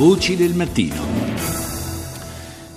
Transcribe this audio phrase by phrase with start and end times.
[0.00, 0.96] Voci del mattino.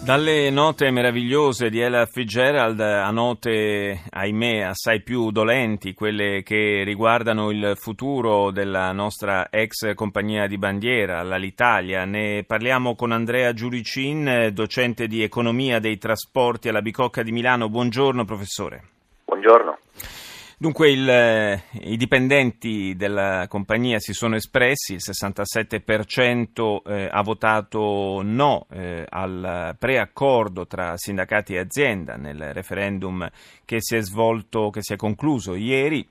[0.03, 7.49] Dalle note meravigliose di Ella Fitzgerald a note, ahimè, assai più dolenti, quelle che riguardano
[7.49, 15.07] il futuro della nostra ex compagnia di bandiera, l'Alitalia, ne parliamo con Andrea Giuricin, docente
[15.07, 17.69] di economia dei trasporti alla Bicocca di Milano.
[17.69, 18.83] Buongiorno professore.
[19.23, 19.77] Buongiorno.
[20.63, 28.21] Dunque il, eh, i dipendenti della compagnia si sono espressi, il 67% eh, ha votato
[28.23, 33.29] no eh, al preaccordo tra sindacati e azienda nel referendum
[33.65, 36.07] che si è svolto, che si è concluso ieri.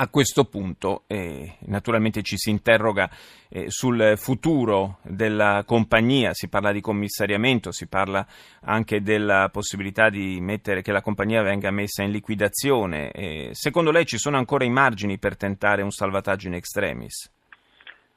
[0.00, 3.10] A questo punto eh, naturalmente ci si interroga
[3.50, 8.24] eh, sul futuro della compagnia, si parla di commissariamento, si parla
[8.62, 13.10] anche della possibilità di mettere che la compagnia venga messa in liquidazione.
[13.10, 17.34] Eh, secondo lei ci sono ancora i margini per tentare un salvataggio in extremis?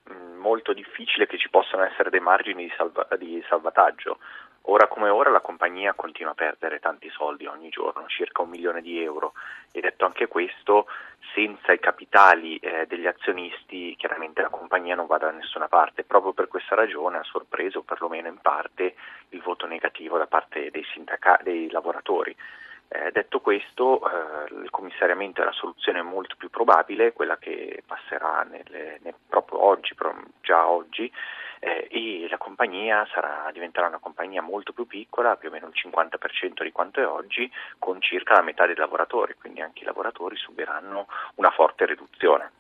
[0.08, 4.20] Mm, molto difficile che ci possano essere dei margini di, salva- di salvataggio.
[4.66, 8.82] Ora come ora la compagnia continua a perdere tanti soldi ogni giorno, circa un milione
[8.82, 9.34] di euro
[9.72, 10.86] e detto anche questo,
[11.34, 16.04] senza i capitali eh, degli azionisti chiaramente la compagnia non va da nessuna parte.
[16.04, 18.96] Proprio per questa ragione ha sorpreso perlomeno in parte
[19.30, 22.36] il voto negativo da parte dei, sindaca- dei lavoratori.
[22.94, 28.44] Eh, detto questo, eh, il commissariamento è la soluzione molto più probabile, quella che passerà
[28.44, 29.96] nelle, nel, proprio oggi,
[30.42, 31.10] già oggi,
[31.64, 35.74] eh, e la compagnia sarà, diventerà una compagnia molto più piccola, più o meno il
[35.76, 40.36] 50% di quanto è oggi, con circa la metà dei lavoratori, quindi anche i lavoratori
[40.36, 42.52] subiranno una forte riduzione.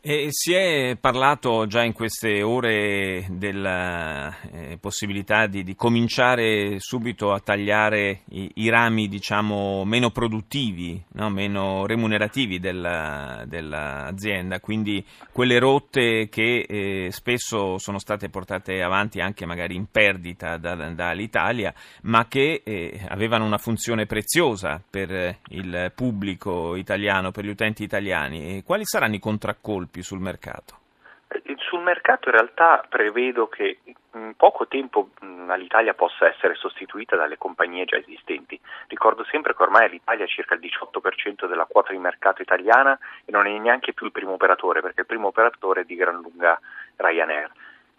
[0.00, 7.32] E si è parlato già in queste ore della eh, possibilità di, di, cominciare subito
[7.32, 11.28] a tagliare i, i rami diciamo, meno produttivi, no?
[11.28, 19.44] meno remunerativi della, dell'azienda, quindi quelle rotte che eh, spesso sono state portate avanti anche
[19.44, 26.76] magari in perdita da, dall'Italia, ma che eh, avevano una funzione preziosa per il pubblico
[26.76, 28.56] italiano, per gli utenti italiani.
[28.56, 29.95] E quali saranno i contraccolpi?
[29.96, 30.78] Sviluppi sul mercato?
[31.28, 33.78] Eh, sul mercato in realtà prevedo che
[34.12, 35.10] in poco tempo
[35.56, 38.58] l'Italia possa essere sostituita dalle compagnie già esistenti.
[38.88, 43.30] Ricordo sempre che ormai l'Italia ha circa il 18% della quota di mercato italiana e
[43.30, 46.58] non è neanche più il primo operatore, perché il primo operatore è di gran lunga
[46.96, 47.50] Ryanair.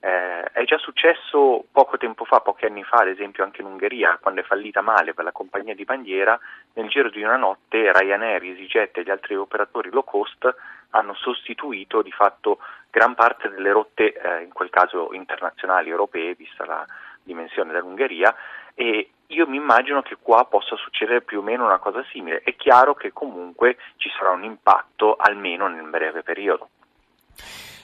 [0.08, 4.18] Eh, è già successo poco tempo fa, pochi anni fa, ad esempio anche in Ungheria,
[4.22, 6.40] quando è fallita male per la compagnia di bandiera,
[6.76, 10.48] nel giro di una notte Ryanair, EasyJet e gli altri operatori low cost
[10.92, 12.60] hanno sostituito di fatto
[12.90, 16.86] gran parte delle rotte, eh, in quel caso internazionali europee, vista la
[17.22, 18.34] dimensione dell'Ungheria,
[18.76, 22.40] e io mi immagino che qua possa succedere più o meno una cosa simile.
[22.46, 26.70] È chiaro che comunque ci sarà un impatto almeno nel breve periodo.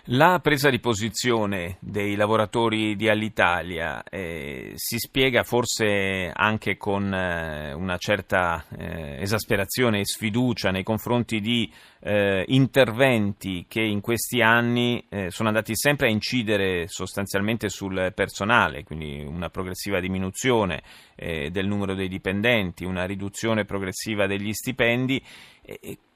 [0.08, 7.72] La presa di posizione dei lavoratori di Alitalia eh, si spiega forse anche con eh,
[7.72, 11.72] una certa eh, esasperazione e sfiducia nei confronti di
[12.02, 18.84] eh, interventi che in questi anni eh, sono andati sempre a incidere sostanzialmente sul personale,
[18.84, 20.84] quindi una progressiva diminuzione
[21.16, 25.24] eh, del numero dei dipendenti, una riduzione progressiva degli stipendi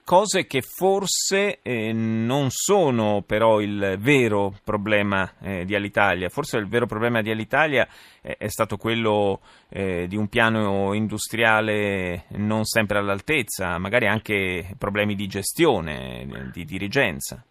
[0.07, 6.29] cose che forse eh, non sono però il vero problema eh, di Alitalia.
[6.29, 7.85] Forse il vero problema di Alitalia
[8.21, 15.13] eh, è stato quello eh, di un piano industriale non sempre all'altezza, magari anche problemi
[15.13, 17.43] di gestione, di dirigenza.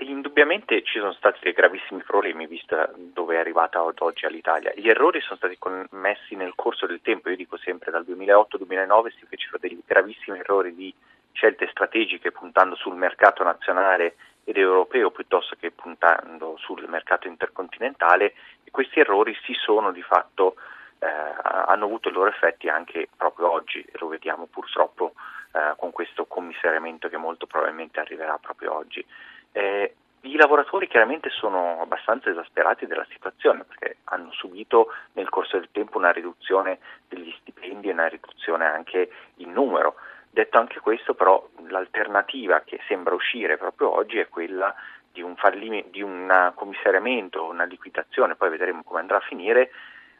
[0.00, 4.72] Indubbiamente ci sono stati dei gravissimi problemi, vista dove è arrivata oggi all'Italia.
[4.74, 9.24] Gli errori sono stati commessi nel corso del tempo, io dico sempre dal 2008-2009 si
[9.28, 10.92] fecero dei gravissimi errori di
[11.32, 18.34] scelte strategiche puntando sul mercato nazionale ed europeo piuttosto che puntando sul mercato intercontinentale
[18.64, 20.56] e questi errori si sono di fatto
[20.98, 25.14] eh, hanno avuto i loro effetti anche proprio oggi e lo vediamo purtroppo
[25.52, 29.04] eh, con questo commissariamento che molto probabilmente arriverà proprio oggi.
[29.52, 29.94] Eh,
[30.24, 35.98] i lavoratori chiaramente sono abbastanza esasperati della situazione perché hanno subito nel corso del tempo
[35.98, 36.78] una riduzione
[37.08, 39.96] degli stipendi e una riduzione anche in numero.
[40.34, 44.74] Detto anche questo, però, l'alternativa che sembra uscire proprio oggi è quella
[45.12, 49.70] di un, fallime, di un commissariamento, una liquidazione, poi vedremo come andrà a finire,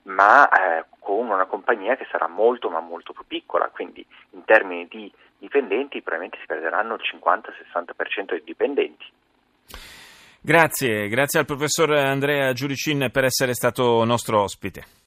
[0.03, 4.87] ma eh, con una compagnia che sarà molto ma molto più piccola, quindi in termini
[4.87, 9.07] di dipendenti probabilmente si perderanno il 50-60% dei dipendenti.
[10.43, 15.01] Grazie, grazie al professor Andrea Giuricin per essere stato nostro ospite.